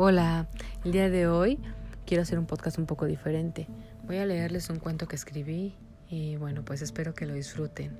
Hola, 0.00 0.46
el 0.84 0.92
día 0.92 1.10
de 1.10 1.26
hoy 1.26 1.58
quiero 2.06 2.22
hacer 2.22 2.38
un 2.38 2.46
podcast 2.46 2.78
un 2.78 2.86
poco 2.86 3.06
diferente. 3.06 3.66
Voy 4.06 4.18
a 4.18 4.26
leerles 4.26 4.70
un 4.70 4.78
cuento 4.78 5.08
que 5.08 5.16
escribí 5.16 5.74
y 6.08 6.36
bueno, 6.36 6.64
pues 6.64 6.82
espero 6.82 7.14
que 7.14 7.26
lo 7.26 7.34
disfruten. 7.34 7.98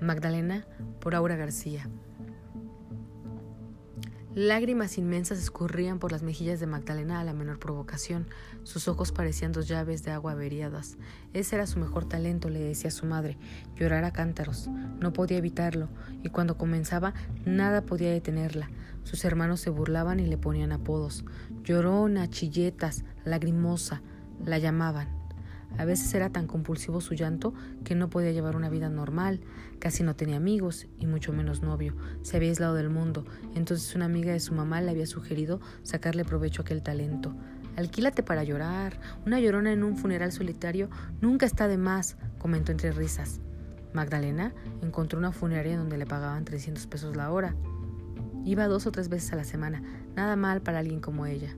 Magdalena 0.00 0.66
por 1.00 1.14
Aura 1.14 1.36
García. 1.36 1.86
Lágrimas 4.34 4.96
inmensas 4.96 5.38
escurrían 5.38 5.98
por 5.98 6.10
las 6.10 6.22
mejillas 6.22 6.58
de 6.58 6.66
Magdalena 6.66 7.20
a 7.20 7.24
la 7.24 7.34
menor 7.34 7.58
provocación. 7.58 8.26
Sus 8.62 8.88
ojos 8.88 9.12
parecían 9.12 9.52
dos 9.52 9.68
llaves 9.68 10.04
de 10.04 10.10
agua 10.10 10.32
averiadas. 10.32 10.96
Ese 11.34 11.56
era 11.56 11.66
su 11.66 11.78
mejor 11.78 12.08
talento, 12.08 12.48
le 12.48 12.60
decía 12.60 12.90
su 12.90 13.04
madre, 13.04 13.36
llorar 13.76 14.04
a 14.04 14.12
cántaros. 14.12 14.68
No 15.00 15.12
podía 15.12 15.36
evitarlo, 15.36 15.90
y 16.22 16.30
cuando 16.30 16.56
comenzaba, 16.56 17.12
nada 17.44 17.82
podía 17.82 18.10
detenerla. 18.10 18.70
Sus 19.02 19.22
hermanos 19.26 19.60
se 19.60 19.68
burlaban 19.68 20.18
y 20.18 20.26
le 20.26 20.38
ponían 20.38 20.72
apodos. 20.72 21.26
Llorona, 21.62 22.30
chilletas, 22.30 23.04
lagrimosa, 23.26 24.00
la 24.46 24.56
llamaban. 24.56 25.21
A 25.78 25.84
veces 25.84 26.12
era 26.14 26.30
tan 26.30 26.46
compulsivo 26.46 27.00
su 27.00 27.14
llanto 27.14 27.54
que 27.84 27.94
no 27.94 28.10
podía 28.10 28.32
llevar 28.32 28.56
una 28.56 28.68
vida 28.68 28.88
normal, 28.88 29.40
casi 29.78 30.02
no 30.02 30.16
tenía 30.16 30.36
amigos 30.36 30.86
y 30.98 31.06
mucho 31.06 31.32
menos 31.32 31.62
novio, 31.62 31.96
se 32.22 32.36
había 32.36 32.50
aislado 32.50 32.74
del 32.74 32.90
mundo, 32.90 33.24
entonces 33.54 33.94
una 33.94 34.04
amiga 34.04 34.32
de 34.32 34.40
su 34.40 34.54
mamá 34.54 34.80
le 34.80 34.90
había 34.90 35.06
sugerido 35.06 35.60
sacarle 35.82 36.24
provecho 36.24 36.62
a 36.62 36.64
aquel 36.64 36.82
talento. 36.82 37.34
Alquílate 37.76 38.22
para 38.22 38.44
llorar, 38.44 39.00
una 39.24 39.40
llorona 39.40 39.72
en 39.72 39.82
un 39.82 39.96
funeral 39.96 40.30
solitario 40.30 40.90
nunca 41.20 41.46
está 41.46 41.68
de 41.68 41.78
más, 41.78 42.16
comentó 42.38 42.70
entre 42.70 42.92
risas. 42.92 43.40
Magdalena 43.94 44.54
encontró 44.82 45.18
una 45.18 45.32
funeraria 45.32 45.78
donde 45.78 45.96
le 45.96 46.06
pagaban 46.06 46.44
300 46.44 46.86
pesos 46.86 47.16
la 47.16 47.30
hora. 47.30 47.54
Iba 48.44 48.66
dos 48.66 48.86
o 48.86 48.92
tres 48.92 49.08
veces 49.08 49.32
a 49.32 49.36
la 49.36 49.44
semana, 49.44 49.82
nada 50.16 50.36
mal 50.36 50.60
para 50.60 50.80
alguien 50.80 51.00
como 51.00 51.26
ella. 51.26 51.56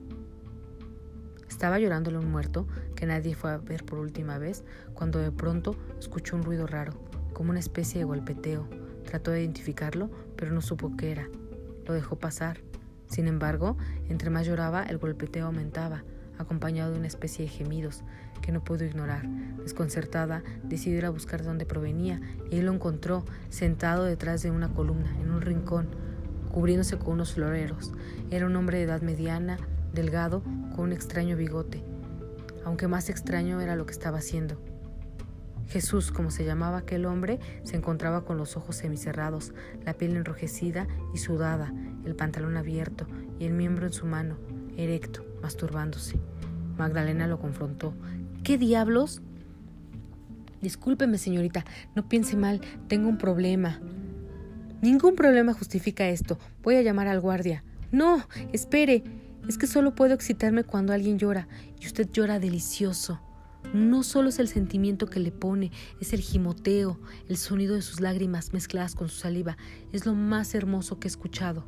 Estaba 1.65 1.79
llorándole 1.79 2.19
un 2.19 2.29
muerto 2.29 2.67
que 2.95 3.07
nadie 3.07 3.33
fue 3.33 3.49
a 3.49 3.57
ver 3.57 3.85
por 3.85 3.97
última 3.97 4.37
vez 4.37 4.63
cuando 4.93 5.17
de 5.17 5.31
pronto 5.31 5.75
escuchó 5.97 6.35
un 6.35 6.43
ruido 6.43 6.67
raro, 6.67 6.93
como 7.33 7.49
una 7.49 7.59
especie 7.59 7.97
de 7.97 8.05
golpeteo. 8.05 8.69
Trató 9.03 9.31
de 9.31 9.41
identificarlo, 9.41 10.11
pero 10.35 10.51
no 10.51 10.61
supo 10.61 10.95
qué 10.95 11.09
era. 11.09 11.27
Lo 11.87 11.95
dejó 11.95 12.17
pasar. 12.17 12.59
Sin 13.07 13.27
embargo, 13.27 13.77
entre 14.09 14.29
más 14.29 14.45
lloraba, 14.45 14.83
el 14.83 14.99
golpeteo 14.99 15.47
aumentaba, 15.47 16.03
acompañado 16.37 16.91
de 16.91 16.99
una 16.99 17.07
especie 17.07 17.45
de 17.45 17.49
gemidos 17.49 18.03
que 18.43 18.51
no 18.51 18.63
pudo 18.63 18.85
ignorar. 18.85 19.27
Desconcertada, 19.63 20.43
decidió 20.65 20.99
ir 20.99 21.05
a 21.07 21.09
buscar 21.09 21.41
de 21.41 21.47
dónde 21.47 21.65
provenía 21.65 22.21
y 22.51 22.57
él 22.57 22.67
lo 22.67 22.73
encontró 22.73 23.25
sentado 23.49 24.03
detrás 24.03 24.43
de 24.43 24.51
una 24.51 24.69
columna, 24.69 25.19
en 25.19 25.31
un 25.31 25.41
rincón, 25.41 25.87
cubriéndose 26.51 26.99
con 26.99 27.13
unos 27.13 27.33
floreros. 27.33 27.91
Era 28.29 28.45
un 28.45 28.55
hombre 28.55 28.77
de 28.77 28.83
edad 28.83 29.01
mediana, 29.01 29.57
delgado, 29.95 30.43
con 30.75 30.85
un 30.85 30.91
extraño 30.91 31.35
bigote, 31.35 31.83
aunque 32.63 32.87
más 32.87 33.09
extraño 33.09 33.61
era 33.61 33.75
lo 33.75 33.85
que 33.85 33.93
estaba 33.93 34.19
haciendo. 34.19 34.61
Jesús, 35.67 36.11
como 36.11 36.29
se 36.29 36.45
llamaba 36.45 36.77
aquel 36.77 37.05
hombre, 37.05 37.39
se 37.63 37.75
encontraba 37.75 38.23
con 38.23 38.37
los 38.37 38.55
ojos 38.55 38.75
semicerrados, 38.75 39.53
la 39.83 39.93
piel 39.93 40.15
enrojecida 40.15 40.87
y 41.13 41.17
sudada, 41.17 41.73
el 42.05 42.15
pantalón 42.15 42.55
abierto 42.57 43.07
y 43.39 43.45
el 43.45 43.53
miembro 43.53 43.87
en 43.87 43.93
su 43.93 44.05
mano, 44.05 44.37
erecto, 44.77 45.25
masturbándose. 45.41 46.19
Magdalena 46.77 47.27
lo 47.27 47.39
confrontó. 47.39 47.93
¿Qué 48.43 48.57
diablos? 48.57 49.21
Discúlpeme, 50.61 51.17
señorita, 51.17 51.65
no 51.95 52.07
piense 52.07 52.37
mal, 52.37 52.61
tengo 52.87 53.09
un 53.09 53.17
problema. 53.17 53.79
Ningún 54.81 55.15
problema 55.15 55.53
justifica 55.53 56.07
esto. 56.07 56.37
Voy 56.61 56.75
a 56.75 56.81
llamar 56.81 57.07
al 57.07 57.21
guardia. 57.21 57.63
No, 57.91 58.23
espere. 58.51 59.03
Es 59.47 59.57
que 59.59 59.67
solo 59.67 59.93
puedo 59.93 60.13
excitarme 60.13 60.63
cuando 60.63 60.91
alguien 60.91 61.19
llora, 61.19 61.47
y 61.79 61.85
usted 61.85 62.09
llora 62.11 62.39
delicioso. 62.39 63.21
No 63.73 64.03
solo 64.03 64.29
es 64.29 64.39
el 64.39 64.47
sentimiento 64.47 65.07
que 65.07 65.19
le 65.19 65.31
pone, 65.31 65.71
es 65.99 66.13
el 66.13 66.21
gimoteo, 66.21 66.99
el 67.29 67.37
sonido 67.37 67.75
de 67.75 67.81
sus 67.81 67.99
lágrimas 67.99 68.53
mezcladas 68.53 68.95
con 68.95 69.09
su 69.09 69.17
saliva, 69.17 69.57
es 69.91 70.05
lo 70.05 70.15
más 70.15 70.55
hermoso 70.55 70.99
que 70.99 71.07
he 71.07 71.09
escuchado. 71.09 71.65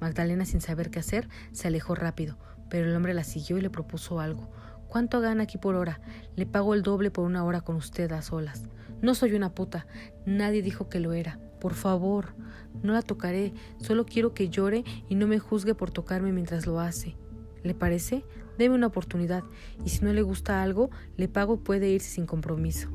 Magdalena, 0.00 0.44
sin 0.44 0.60
saber 0.60 0.90
qué 0.90 1.00
hacer, 1.00 1.28
se 1.52 1.66
alejó 1.66 1.94
rápido, 1.94 2.38
pero 2.70 2.86
el 2.88 2.94
hombre 2.94 3.14
la 3.14 3.24
siguió 3.24 3.58
y 3.58 3.62
le 3.62 3.70
propuso 3.70 4.20
algo. 4.20 4.50
¿Cuánto 4.88 5.20
gana 5.20 5.42
aquí 5.42 5.58
por 5.58 5.74
hora? 5.74 6.00
Le 6.36 6.46
pago 6.46 6.74
el 6.74 6.82
doble 6.82 7.10
por 7.10 7.24
una 7.24 7.44
hora 7.44 7.62
con 7.62 7.76
usted 7.76 8.10
a 8.12 8.22
solas. 8.22 8.68
No 9.02 9.14
soy 9.14 9.34
una 9.34 9.54
puta. 9.54 9.86
Nadie 10.24 10.62
dijo 10.62 10.88
que 10.88 11.00
lo 11.00 11.12
era. 11.12 11.38
Por 11.60 11.74
favor, 11.74 12.34
no 12.82 12.92
la 12.92 13.02
tocaré, 13.02 13.52
solo 13.78 14.06
quiero 14.06 14.34
que 14.34 14.48
llore 14.48 14.84
y 15.08 15.14
no 15.14 15.26
me 15.26 15.38
juzgue 15.38 15.74
por 15.74 15.90
tocarme 15.90 16.32
mientras 16.32 16.66
lo 16.66 16.80
hace. 16.80 17.16
¿Le 17.62 17.74
parece? 17.74 18.24
Deme 18.56 18.74
una 18.74 18.88
oportunidad, 18.88 19.44
y 19.84 19.88
si 19.88 20.04
no 20.04 20.12
le 20.12 20.22
gusta 20.22 20.62
algo, 20.62 20.90
le 21.16 21.28
pago 21.28 21.54
y 21.54 21.58
puede 21.58 21.90
irse 21.90 22.10
sin 22.10 22.26
compromiso. 22.26 22.88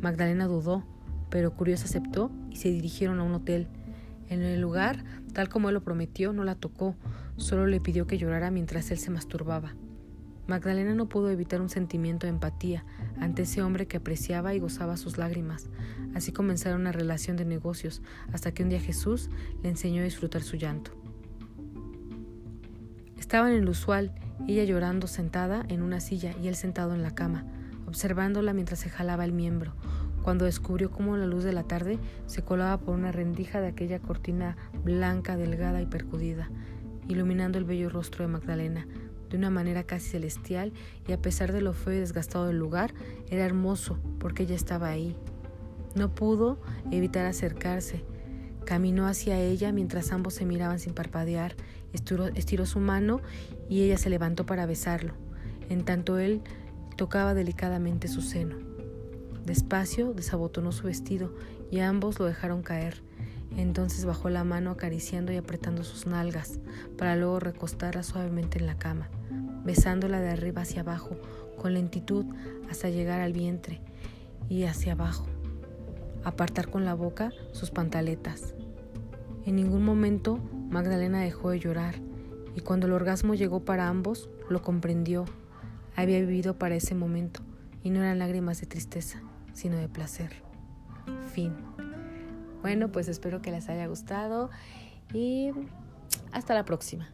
Magdalena 0.00 0.46
dudó, 0.46 0.84
pero 1.30 1.54
curiosa 1.54 1.84
aceptó 1.84 2.30
y 2.50 2.56
se 2.56 2.70
dirigieron 2.70 3.20
a 3.20 3.22
un 3.22 3.34
hotel. 3.34 3.68
En 4.28 4.42
el 4.42 4.60
lugar, 4.60 5.04
tal 5.32 5.48
como 5.48 5.68
él 5.68 5.74
lo 5.74 5.82
prometió, 5.82 6.32
no 6.32 6.44
la 6.44 6.54
tocó, 6.54 6.96
solo 7.36 7.66
le 7.66 7.80
pidió 7.80 8.06
que 8.06 8.18
llorara 8.18 8.50
mientras 8.50 8.90
él 8.90 8.98
se 8.98 9.10
masturbaba. 9.10 9.74
Magdalena 10.46 10.94
no 10.94 11.08
pudo 11.08 11.30
evitar 11.30 11.60
un 11.60 11.68
sentimiento 11.68 12.26
de 12.26 12.30
empatía 12.30 12.84
ante 13.18 13.42
ese 13.42 13.62
hombre 13.62 13.86
que 13.86 13.96
apreciaba 13.96 14.54
y 14.54 14.60
gozaba 14.60 14.96
sus 14.96 15.18
lágrimas. 15.18 15.68
Así 16.14 16.32
comenzaron 16.32 16.82
una 16.82 16.92
relación 16.92 17.36
de 17.36 17.44
negocios 17.44 18.00
hasta 18.32 18.52
que 18.52 18.62
un 18.62 18.68
día 18.68 18.80
Jesús 18.80 19.28
le 19.62 19.70
enseñó 19.70 20.02
a 20.02 20.04
disfrutar 20.04 20.42
su 20.42 20.56
llanto. 20.56 20.92
Estaba 23.18 23.50
en 23.50 23.56
el 23.56 23.68
usual, 23.68 24.12
ella 24.46 24.62
llorando 24.62 25.08
sentada 25.08 25.64
en 25.68 25.82
una 25.82 25.98
silla 25.98 26.32
y 26.40 26.46
él 26.46 26.54
sentado 26.54 26.94
en 26.94 27.02
la 27.02 27.14
cama, 27.14 27.44
observándola 27.86 28.52
mientras 28.52 28.78
se 28.78 28.88
jalaba 28.88 29.24
el 29.24 29.32
miembro, 29.32 29.74
cuando 30.22 30.44
descubrió 30.44 30.90
cómo 30.90 31.16
la 31.16 31.26
luz 31.26 31.42
de 31.42 31.52
la 31.52 31.64
tarde 31.64 31.98
se 32.26 32.42
colaba 32.42 32.78
por 32.78 32.94
una 32.94 33.10
rendija 33.10 33.60
de 33.60 33.68
aquella 33.68 33.98
cortina 33.98 34.56
blanca, 34.84 35.36
delgada 35.36 35.82
y 35.82 35.86
percudida, 35.86 36.50
iluminando 37.08 37.58
el 37.58 37.64
bello 37.64 37.90
rostro 37.90 38.24
de 38.24 38.32
Magdalena, 38.32 38.86
una 39.36 39.50
manera 39.50 39.84
casi 39.84 40.10
celestial 40.10 40.72
y 41.06 41.12
a 41.12 41.20
pesar 41.20 41.52
de 41.52 41.60
lo 41.60 41.72
feo 41.72 41.94
y 41.94 41.98
desgastado 41.98 42.46
del 42.46 42.58
lugar, 42.58 42.94
era 43.28 43.44
hermoso 43.44 43.98
porque 44.18 44.44
ella 44.44 44.54
estaba 44.54 44.88
ahí. 44.88 45.16
No 45.94 46.14
pudo 46.14 46.58
evitar 46.90 47.26
acercarse. 47.26 48.04
Caminó 48.64 49.06
hacia 49.06 49.38
ella 49.38 49.72
mientras 49.72 50.12
ambos 50.12 50.34
se 50.34 50.44
miraban 50.44 50.78
sin 50.78 50.92
parpadear, 50.92 51.54
estiró, 51.92 52.26
estiró 52.28 52.66
su 52.66 52.80
mano 52.80 53.20
y 53.68 53.82
ella 53.82 53.96
se 53.96 54.10
levantó 54.10 54.44
para 54.44 54.66
besarlo, 54.66 55.14
en 55.68 55.84
tanto 55.84 56.18
él 56.18 56.42
tocaba 56.96 57.34
delicadamente 57.34 58.08
su 58.08 58.22
seno. 58.22 58.75
Despacio 59.46 60.12
desabotonó 60.12 60.72
su 60.72 60.88
vestido 60.88 61.32
y 61.70 61.78
ambos 61.78 62.18
lo 62.18 62.26
dejaron 62.26 62.62
caer. 62.62 63.00
Entonces 63.56 64.04
bajó 64.04 64.28
la 64.28 64.42
mano 64.42 64.72
acariciando 64.72 65.32
y 65.32 65.36
apretando 65.36 65.84
sus 65.84 66.04
nalgas, 66.04 66.58
para 66.98 67.14
luego 67.14 67.38
recostarla 67.38 68.02
suavemente 68.02 68.58
en 68.58 68.66
la 68.66 68.76
cama, 68.76 69.08
besándola 69.64 70.20
de 70.20 70.30
arriba 70.30 70.62
hacia 70.62 70.80
abajo, 70.80 71.16
con 71.56 71.74
lentitud 71.74 72.26
hasta 72.68 72.90
llegar 72.90 73.20
al 73.20 73.32
vientre 73.32 73.80
y 74.48 74.64
hacia 74.64 74.92
abajo, 74.92 75.26
apartar 76.24 76.68
con 76.68 76.84
la 76.84 76.94
boca 76.94 77.30
sus 77.52 77.70
pantaletas. 77.70 78.52
En 79.44 79.54
ningún 79.54 79.84
momento 79.84 80.40
Magdalena 80.70 81.20
dejó 81.20 81.50
de 81.50 81.60
llorar, 81.60 81.94
y 82.56 82.62
cuando 82.62 82.88
el 82.88 82.94
orgasmo 82.94 83.36
llegó 83.36 83.64
para 83.64 83.86
ambos, 83.86 84.28
lo 84.50 84.60
comprendió. 84.60 85.24
Había 85.94 86.18
vivido 86.18 86.58
para 86.58 86.74
ese 86.74 86.96
momento, 86.96 87.42
y 87.84 87.90
no 87.90 88.00
eran 88.00 88.18
lágrimas 88.18 88.60
de 88.60 88.66
tristeza, 88.66 89.22
sino 89.56 89.76
de 89.78 89.88
placer. 89.88 90.42
Fin. 91.32 91.54
Bueno, 92.60 92.92
pues 92.92 93.08
espero 93.08 93.40
que 93.40 93.50
les 93.50 93.68
haya 93.68 93.86
gustado 93.86 94.50
y 95.12 95.50
hasta 96.32 96.54
la 96.54 96.64
próxima. 96.64 97.08